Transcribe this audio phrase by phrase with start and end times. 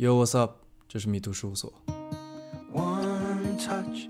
[0.00, 0.52] Yo, what's up？
[0.88, 1.70] 这是迷途事务所。
[2.72, 4.08] One touch,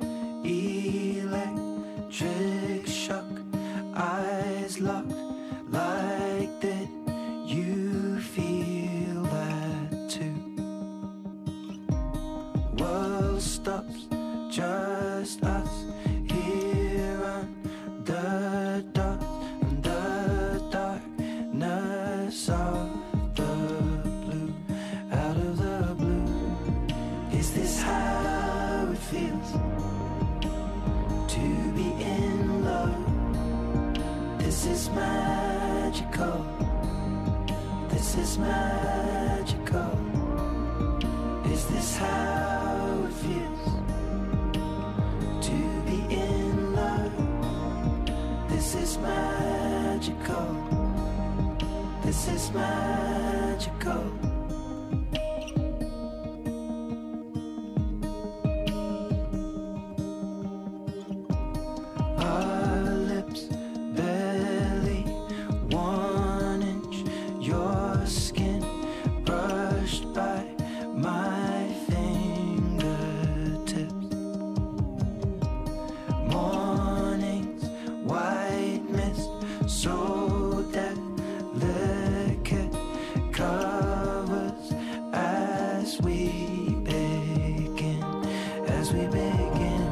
[88.92, 89.86] we begin.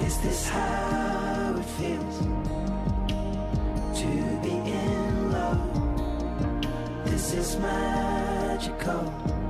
[0.00, 2.18] Is this how it feels
[3.98, 4.06] to
[4.42, 7.04] be in love?
[7.06, 9.43] This is magical.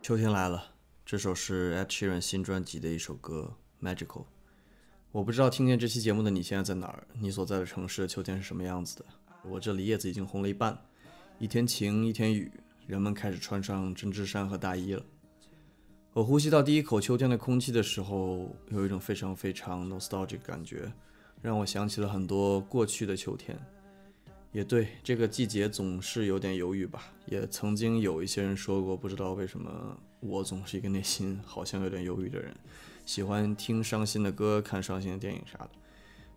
[0.00, 0.72] 秋天来了，
[1.04, 3.54] 这首是 Ed Sheeran 新专辑的一首歌
[3.86, 4.22] 《Magical》。
[5.12, 9.04] 我不知道听见这期节目的你现在在哪儿，你所在的城市的秋天是什么样子的？
[9.44, 10.78] 我这里叶子已经红了一半，
[11.38, 12.50] 一天晴一天雨，
[12.86, 15.04] 人们开始穿上针织衫和大衣了。
[16.14, 20.90] 我呼吸到第一口秋天的空气的时候，有一种非常非常 nostalgic 感觉，
[21.42, 23.58] 让我想起了很多过去的秋天。
[24.56, 27.12] 也对，这个季节总是有点犹豫吧。
[27.26, 32.56] 也曾经有一些人说过，不知道为什么我总是一个内心好像有点忧郁的人，
[33.04, 35.70] 喜欢听伤心的歌、看伤心的电影啥的。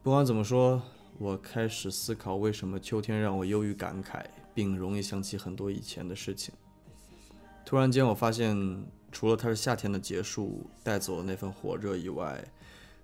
[0.03, 0.81] 不管怎么说，
[1.17, 6.53] 我开始思考为什么秋天让我忧郁感慨，并容易想起很多以前的事情。
[7.65, 12.43] 突然间，我发现，除了它是夏天的结束，带走了那份火热以外，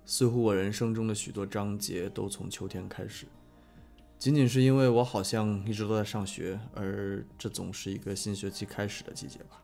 [0.04, 3.24] 似乎我人生中的许多章节都从秋天开始。
[4.18, 9.62] 仅仅是因为我好像一直都在上学，而这总是一个新学期开始的季节吧。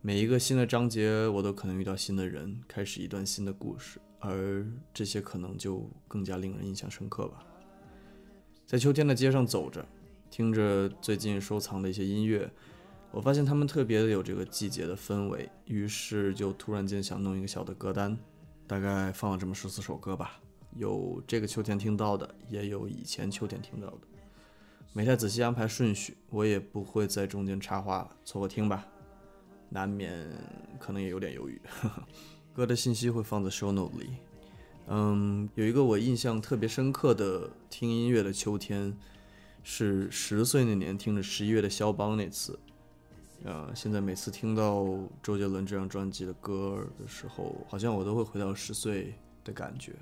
[0.00, 7.44] 每一个新的章节，我都可能遇到新的人，开始一段新的故事，而这些可能就更加令人印象深刻吧。
[8.66, 9.86] 在秋天的街上走着，
[10.30, 12.50] 听着最近收藏的一些音乐，
[13.12, 18.18] 我发现他们特别的有这个季节的氛围，于是就突然间想弄一个小的歌单，
[18.66, 20.40] 大概放了这么十四首歌吧。
[20.76, 24.00] 有这个秋天听到的，也有以前秋天听到的，
[24.92, 28.86] 没太仔细安排顺序，我也不会在中间插话了，凑合听吧，
[29.70, 30.28] 难免
[30.78, 31.60] 可能也有点犹豫。
[32.54, 34.10] 歌的信息会放在 show note 里。
[34.86, 38.96] 嗯，有一个我印象特别深刻的听音乐的秋天，
[39.62, 42.58] 是十岁那年听着十一月的肖邦那次。
[43.44, 44.86] 呃，现在每次听到
[45.22, 49.94] 周杰伦这张专辑的歌的时候，好像我都会回到十岁的感觉。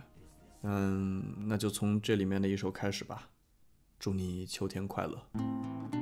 [0.62, 3.28] 嗯那就从这里面的一首开始吧。
[3.98, 6.01] 祝你秋天快乐。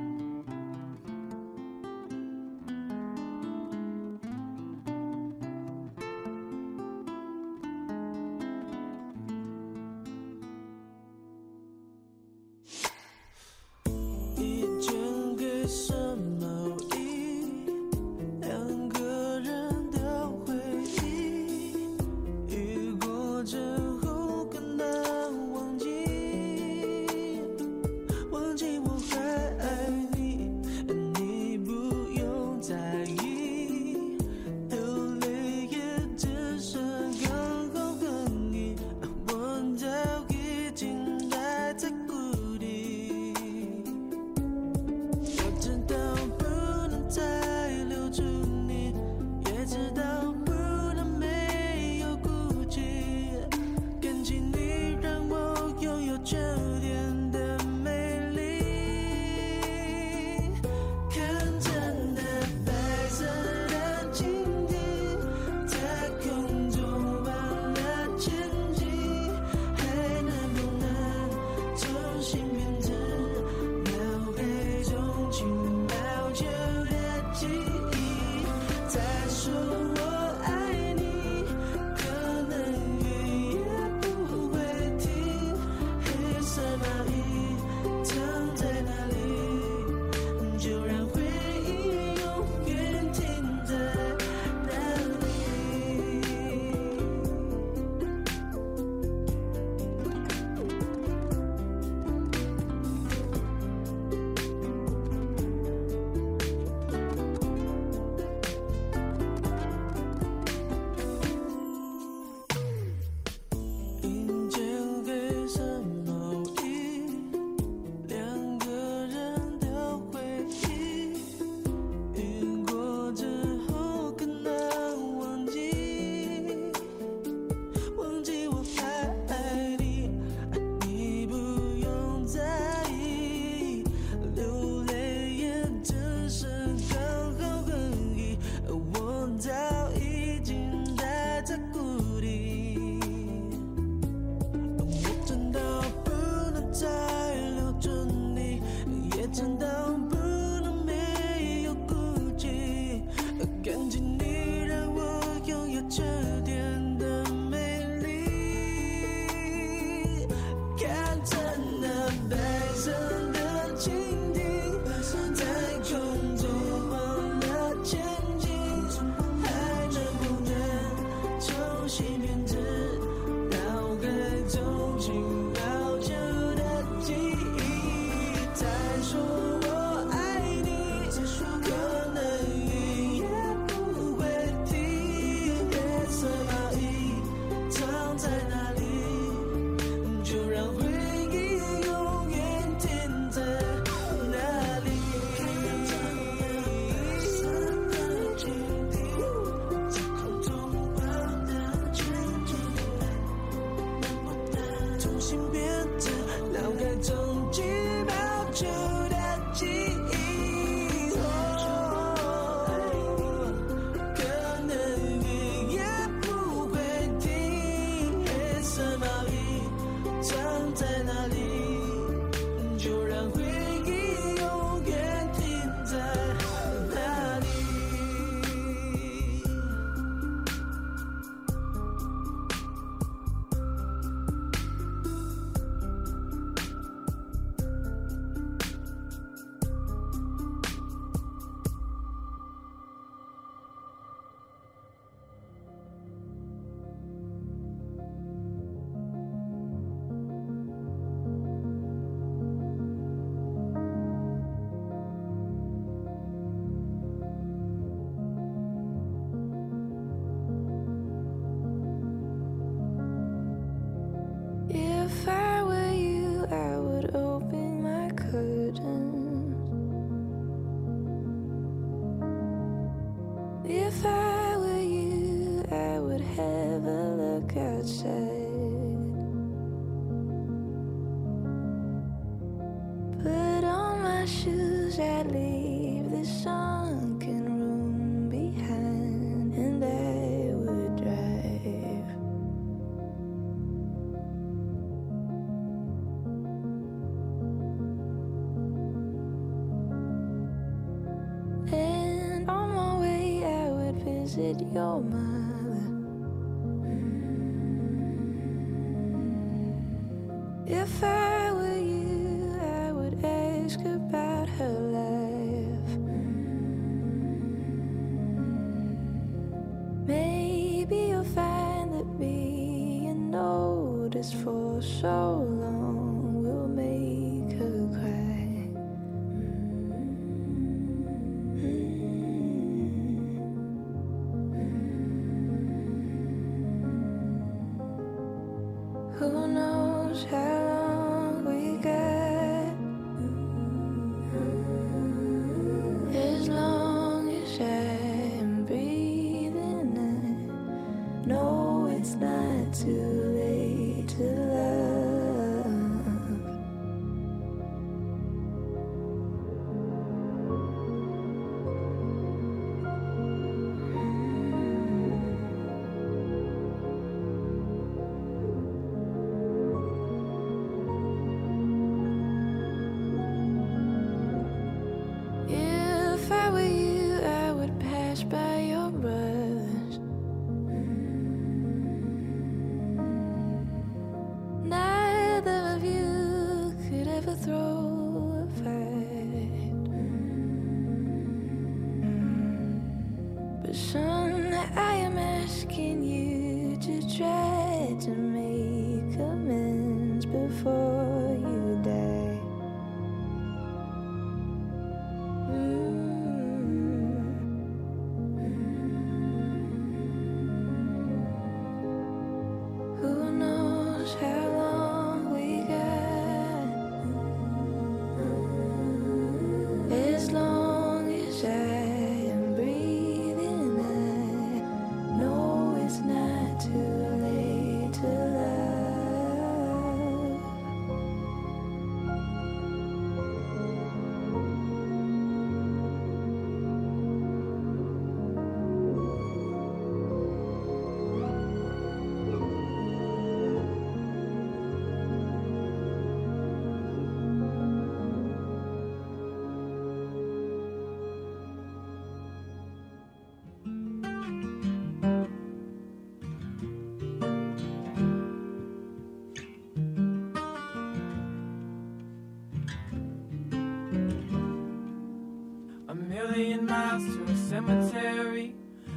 [466.40, 468.54] Million miles to a cemetery,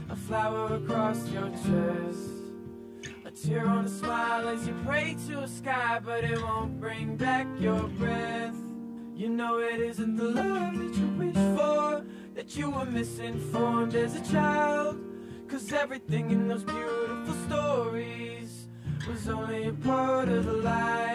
[0.10, 2.30] a flower across your chest.
[3.26, 7.18] A tear on a smile as you pray to a sky, but it won't bring
[7.18, 8.56] back your breath.
[9.14, 14.16] You know it isn't the love that you wish for, that you were misinformed as
[14.16, 14.96] a child.
[15.50, 18.70] Cause everything in those beautiful stories
[19.06, 21.13] was only a part of the lie.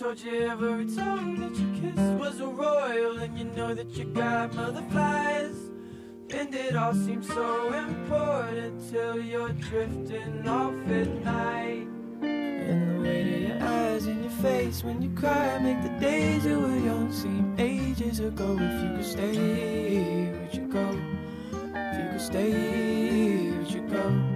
[0.00, 4.06] Told you every time that you kissed was a royal, and you know that your
[4.06, 5.54] godmother flies.
[6.30, 11.86] And it all seems so important till you're drifting off at night.
[12.22, 16.44] And the weight of your eyes and your face when you cry make the days
[16.44, 18.56] that were young seem ages ago.
[18.58, 20.98] If you could stay, would you go?
[21.74, 24.29] If you could stay, would you go?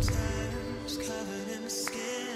[0.00, 2.27] Sometimes covered in skin.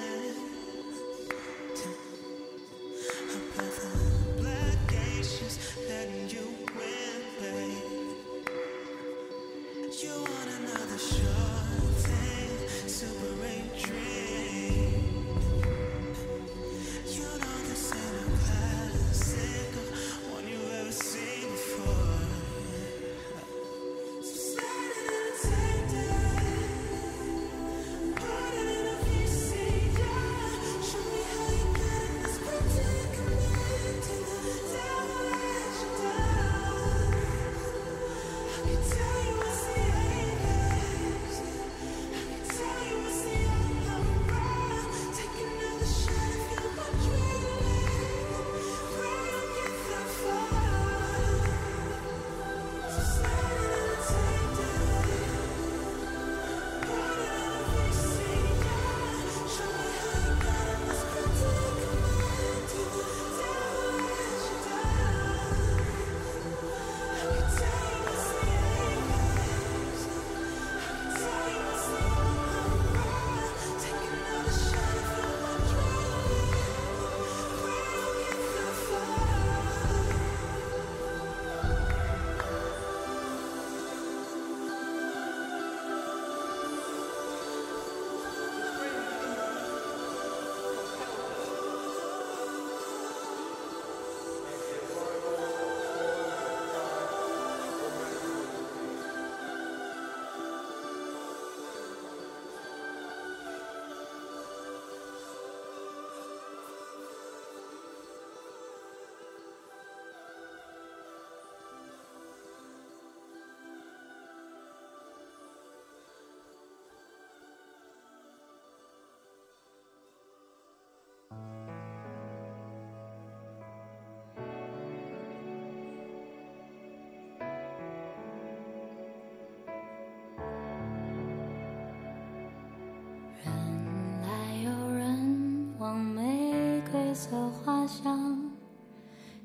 [137.22, 138.50] 色花香，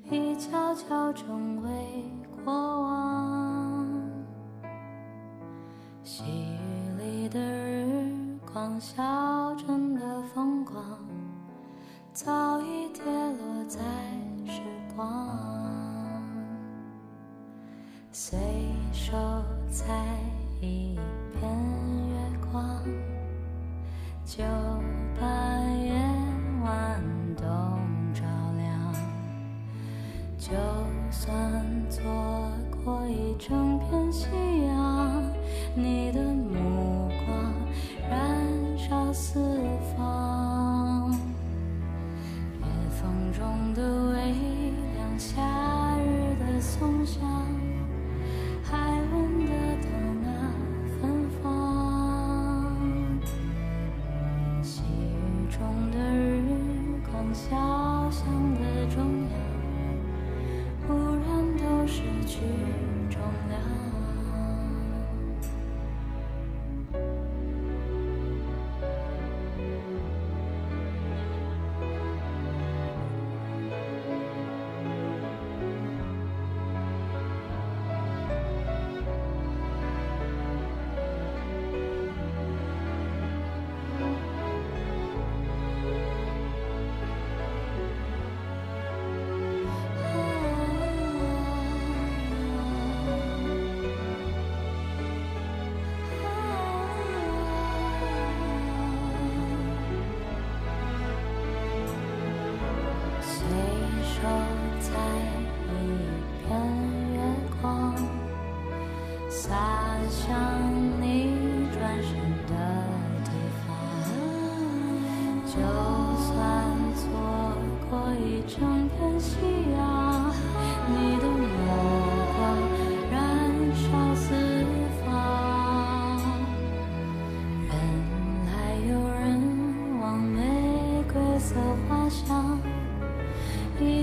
[0.10, 1.70] 一悄悄成为
[2.44, 3.88] 过往。
[6.04, 8.12] 细雨里的日
[8.52, 10.84] 光，小镇的风光。
[12.14, 12.34] 早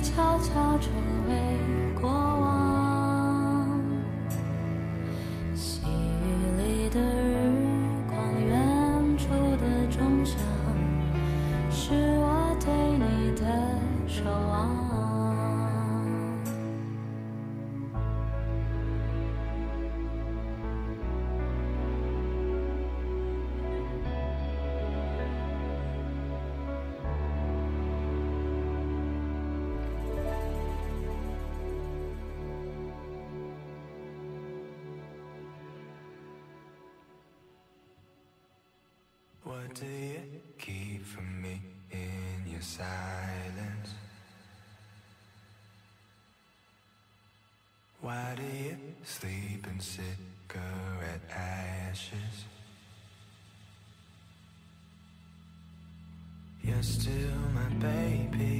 [0.04, 1.13] 悄悄种
[39.74, 40.20] do you.
[40.58, 41.60] Keep from me
[41.90, 43.90] in your silence.
[48.00, 52.44] Why do you sleep in cigarette ashes?
[56.62, 58.53] You're still my baby.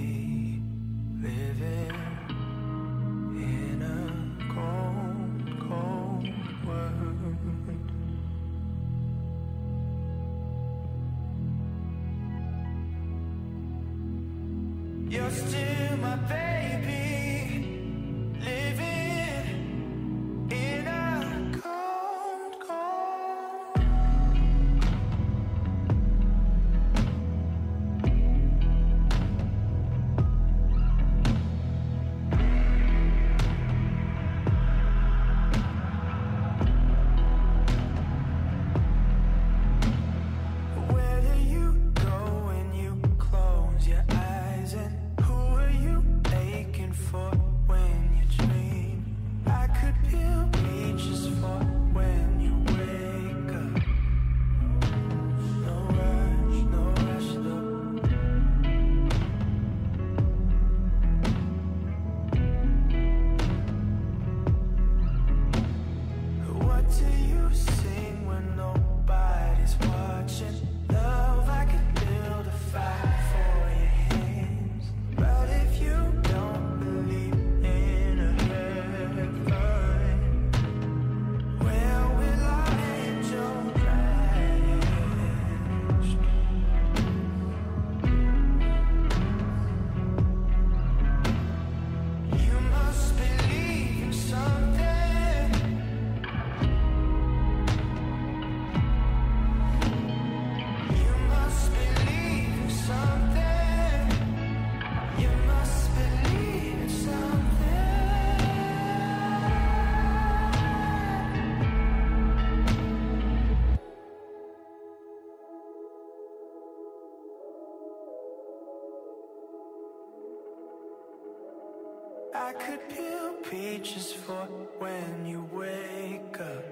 [122.37, 124.49] I could peel peaches for
[124.81, 126.65] when you wake up.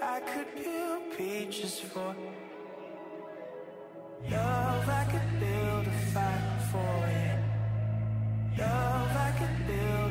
[0.00, 2.16] I could peel peaches for
[4.30, 4.88] love.
[4.88, 8.64] I could build a fire for you.
[8.64, 10.03] Love, I could build.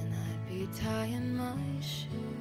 [0.00, 2.33] and I'd be tying my shoes.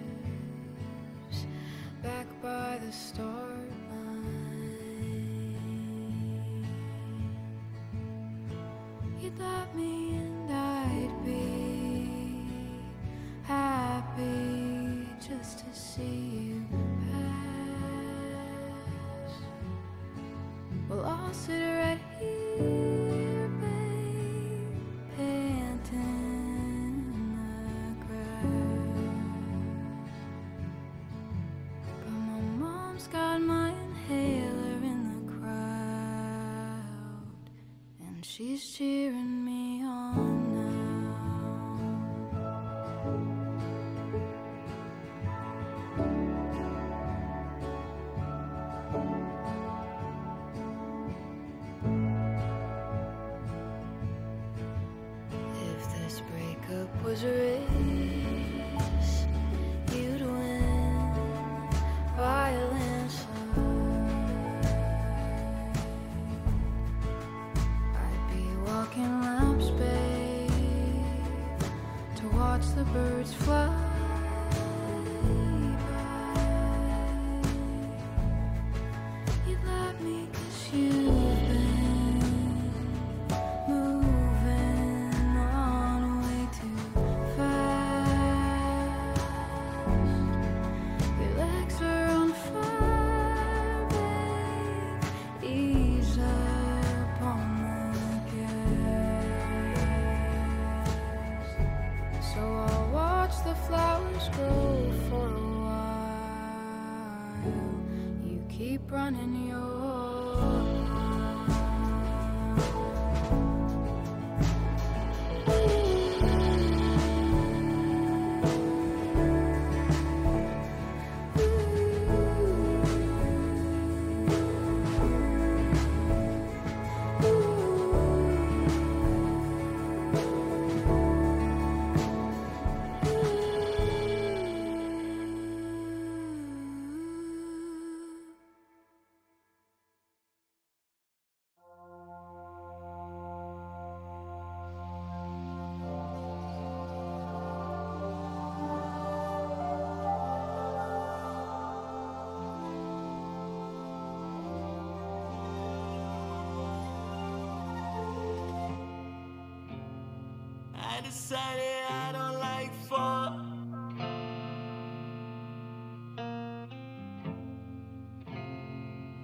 [161.31, 163.39] I don't like fall.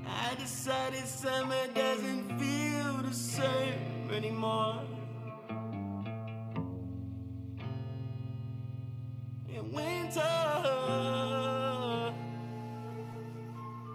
[0.07, 4.81] I decided summer doesn't feel the same anymore.
[9.49, 10.23] In winter,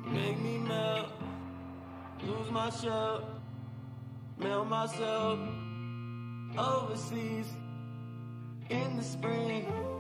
[0.07, 1.09] make me melt,
[2.23, 3.25] lose myself,
[4.37, 5.39] melt myself
[6.59, 7.47] overseas
[8.71, 9.94] in the spring.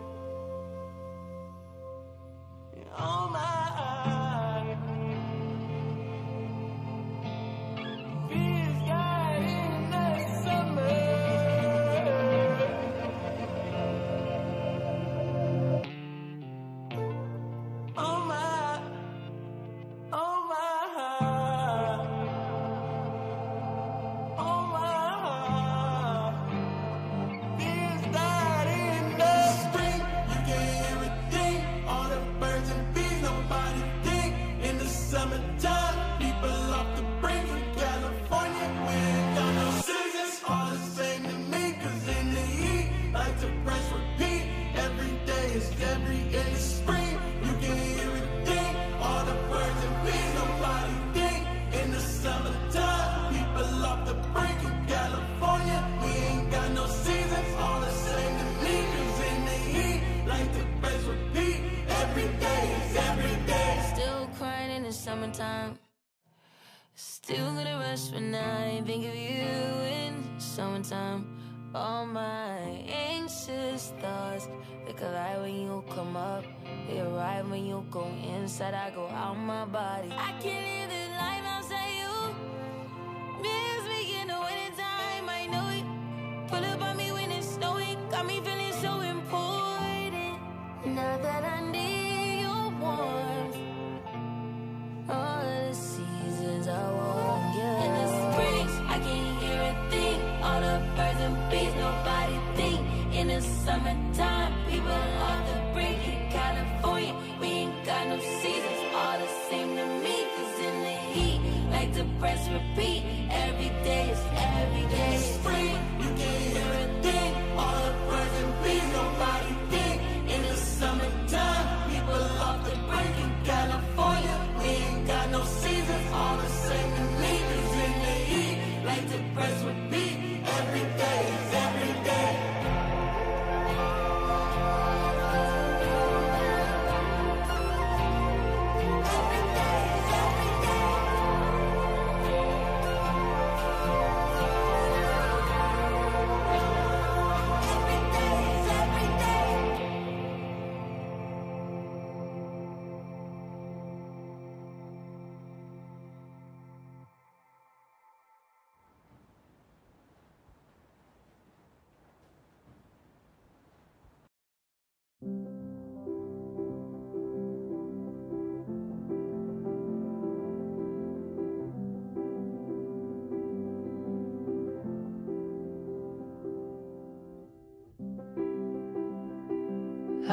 [74.87, 76.45] They collide when you come up.
[76.89, 78.75] They arrive when you go inside.
[78.75, 80.13] I go out my body.
[80.13, 81.04] I can't live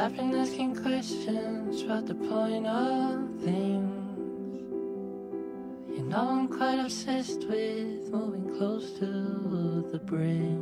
[0.02, 4.58] I've been asking questions about the point of things.
[5.96, 10.58] You know, I'm quite obsessed with moving close to the brink.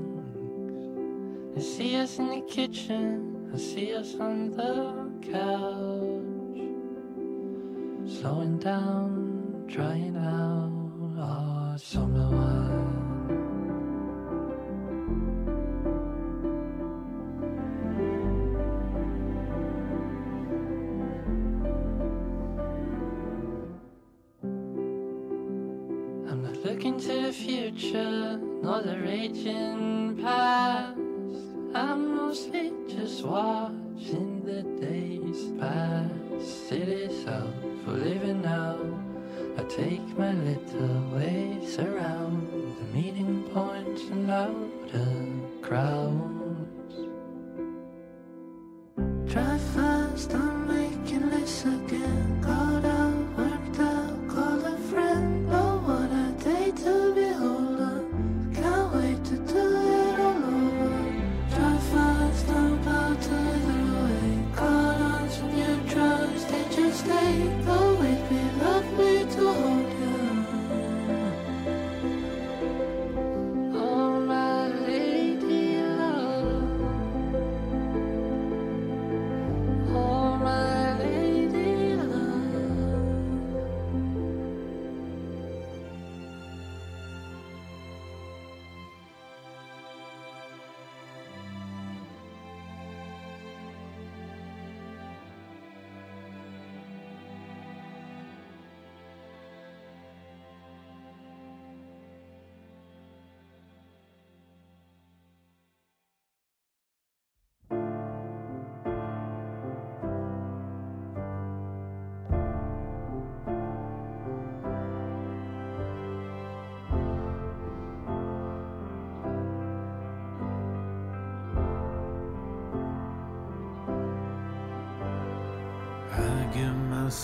[1.57, 6.61] I see us in the kitchen, I see us on the couch.
[8.20, 13.00] Slowing down, trying out our summer wine.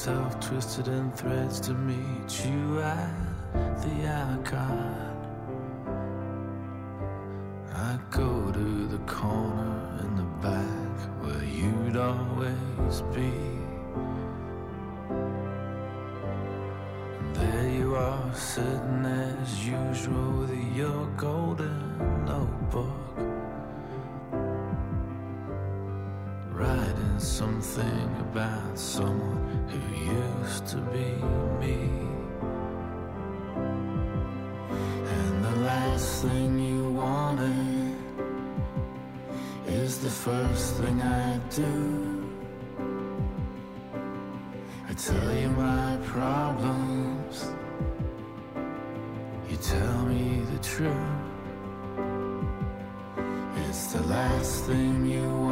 [0.06, 5.16] Myself twisted in threads to meet you at the Alcott.
[7.74, 13.32] I go to the corner in the back where you'd always be.
[17.32, 23.18] There you are, sitting as usual with your golden notebook.
[26.52, 29.78] Writing something about someone who
[30.12, 31.08] used to be
[31.60, 31.78] me.
[35.14, 37.96] And the last thing you wanted
[39.66, 41.74] is the first thing I do.
[44.88, 47.50] I tell you my problems,
[49.50, 51.26] you tell me the truth.
[53.68, 55.45] It's the last thing you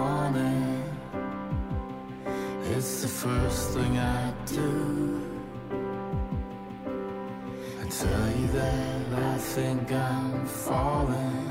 [3.25, 5.22] first thing I do.
[7.81, 11.49] I tell you that I think I'm falling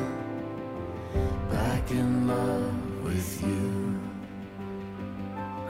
[1.50, 4.00] back in love with you.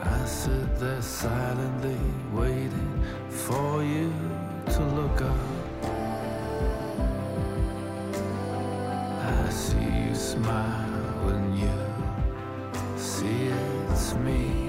[0.02, 2.92] I sit there silently waiting
[3.30, 4.12] for you
[4.74, 5.84] to look up.
[9.38, 11.78] I see you smile when you
[12.98, 13.48] see
[13.88, 14.63] it's me.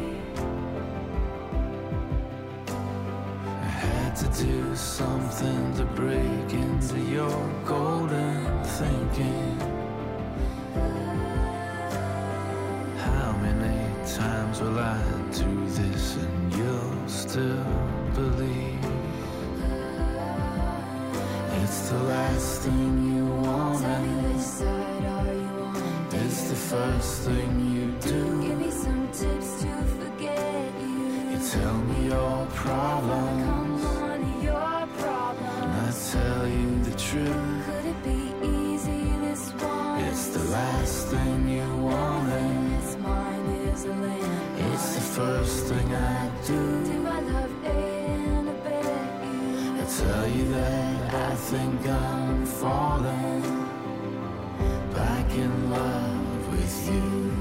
[4.15, 9.59] To do something to break into your golden thinking.
[12.97, 15.03] How many times will I
[15.33, 17.65] do this and you'll still
[18.13, 18.85] believe?
[21.61, 25.75] It's the last thing you want Tell me and which side are you on?
[26.23, 27.64] it's the first thing
[36.97, 37.65] tell you the truth.
[37.65, 40.03] Could it be easy this one?
[40.03, 42.83] It's the last thing you wanted.
[42.83, 44.73] It's mine is a land.
[44.73, 46.85] It's the first thing I do.
[46.85, 48.85] Do I love and I bet?
[49.81, 53.43] I tell you that I think I'm falling
[54.93, 57.34] back in love with you.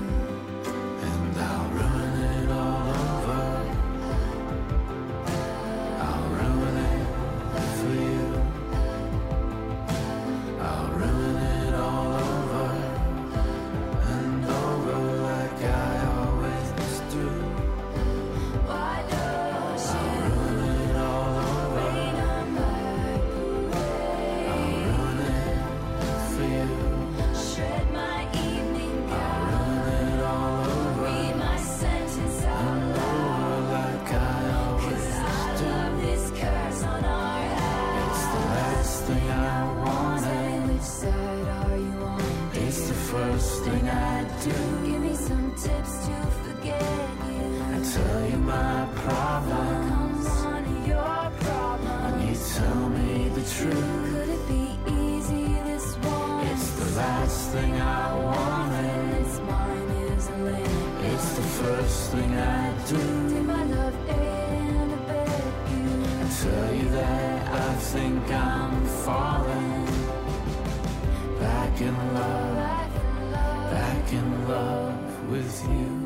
[71.74, 73.70] Back in love.
[73.72, 76.03] back in love with you.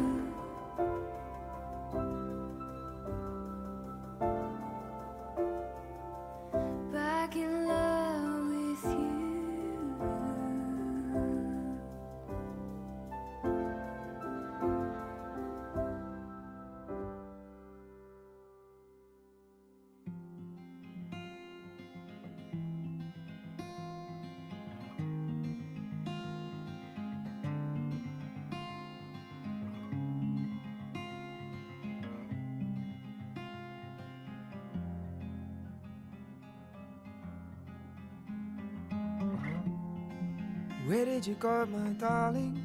[41.18, 42.64] Did you go, my darling?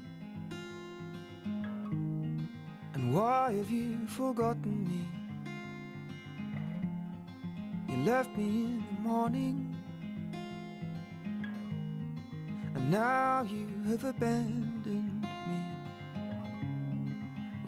[2.94, 5.08] And why have you forgotten me?
[7.90, 9.76] You left me in the morning,
[12.76, 15.28] and now you have abandoned me.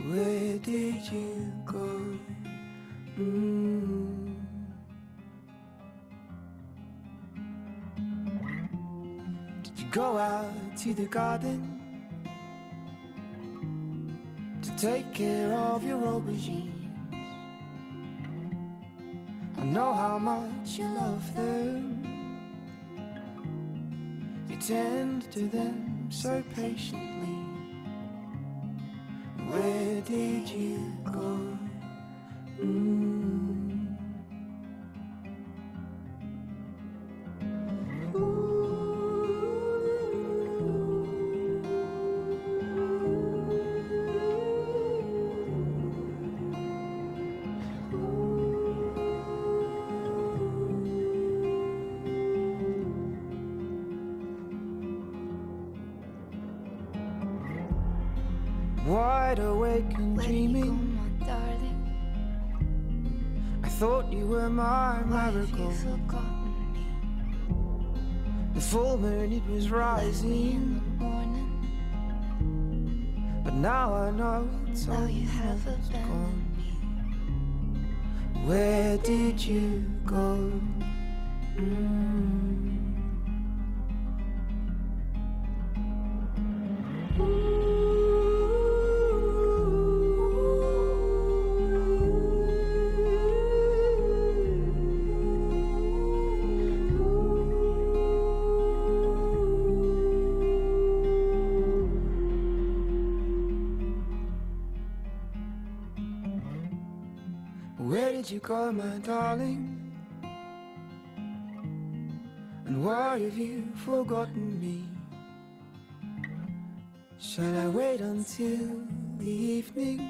[0.08, 2.20] Where did you go?
[3.18, 4.36] Mm.
[9.64, 11.82] Did you go out to the garden
[14.62, 16.94] to take care of your aubergines?
[19.58, 22.06] I know how much you love them.
[24.48, 27.36] You tend to them so patiently.
[29.50, 31.58] Where did you go?
[32.62, 33.75] Mm.
[108.36, 109.94] you call, my darling?
[112.66, 114.84] And why have you forgotten me?
[117.18, 118.82] Shall I wait until
[119.20, 120.02] the evening?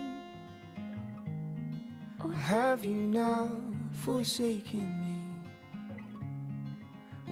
[2.24, 3.48] Or have you now
[3.92, 5.18] forsaken me?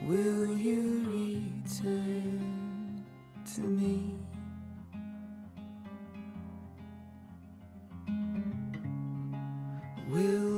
[0.05, 3.03] Will you return
[3.55, 4.13] to me?
[10.07, 10.52] Will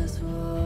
[0.00, 0.59] this world.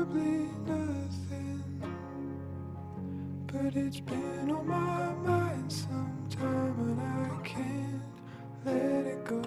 [0.00, 1.62] probably nothing,
[3.46, 8.02] but it's been on my mind some time, and I can't
[8.64, 9.42] let it go.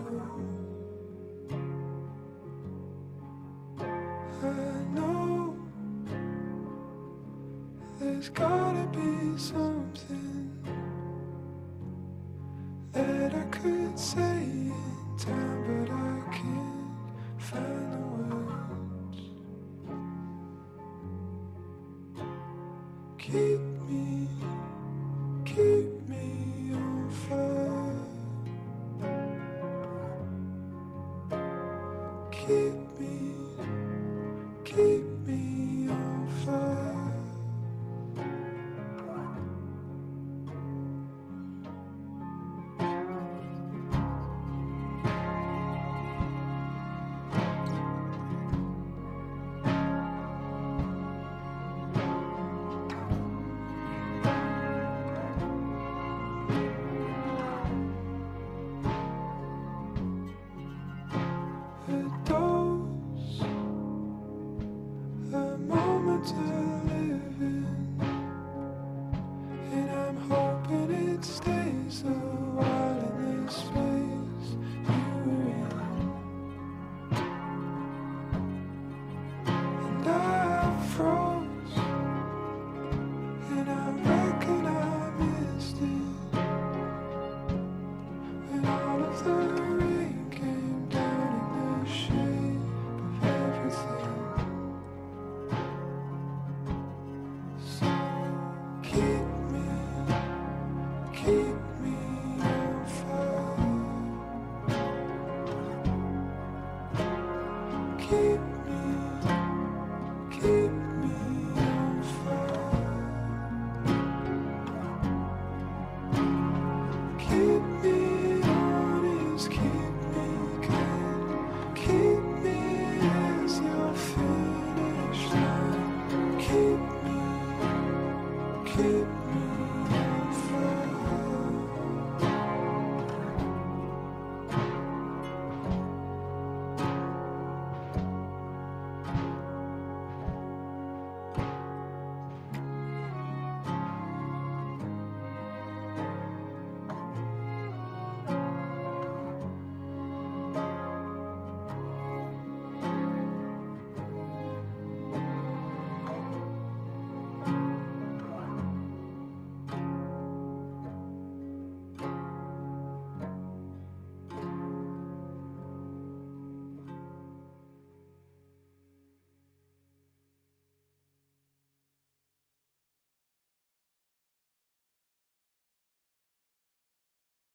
[3.80, 4.46] I
[4.94, 5.56] know
[8.00, 10.52] there's gotta be something
[12.92, 15.53] that I could say in time.